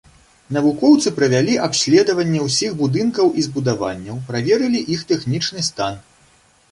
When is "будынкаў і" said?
2.79-3.43